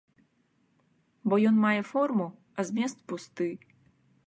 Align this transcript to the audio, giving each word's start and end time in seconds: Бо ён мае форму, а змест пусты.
Бо 1.33 1.39
ён 1.51 1.55
мае 1.67 1.81
форму, 1.91 2.27
а 2.57 2.67
змест 2.73 2.97
пусты. 3.13 3.49